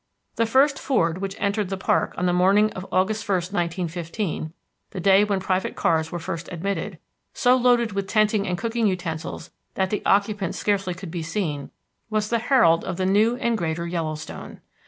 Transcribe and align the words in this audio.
The 0.37 0.47
first 0.47 0.79
Ford 0.79 1.19
which 1.19 1.35
entered 1.37 1.69
the 1.69 1.77
park 1.77 2.15
on 2.17 2.25
the 2.25 2.33
morning 2.33 2.71
of 2.73 2.87
August 2.91 3.29
1, 3.29 3.35
1915, 3.35 4.51
the 4.89 4.99
day 4.99 5.23
when 5.23 5.39
private 5.39 5.75
cars 5.75 6.11
were 6.11 6.17
first 6.17 6.49
admitted, 6.51 6.97
so 7.35 7.55
loaded 7.55 7.91
with 7.91 8.07
tenting 8.07 8.47
and 8.47 8.57
cooking 8.57 8.87
utensils 8.87 9.51
that 9.75 9.91
the 9.91 10.01
occupants 10.03 10.57
scarcely 10.57 10.95
could 10.95 11.11
be 11.11 11.21
seen, 11.21 11.69
was 12.09 12.31
the 12.31 12.39
herald 12.39 12.83
of 12.83 12.97
the 12.97 13.05
new 13.05 13.35
and 13.35 13.59
greater 13.59 13.85
Yellowstone. 13.85 14.61